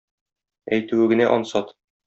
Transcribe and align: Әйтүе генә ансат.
Әйтүе 0.79 1.11
генә 1.13 1.31
ансат. 1.37 1.73